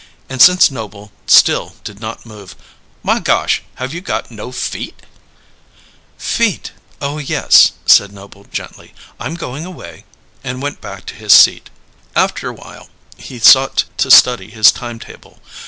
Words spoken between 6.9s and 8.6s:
Oh, yes," said Noble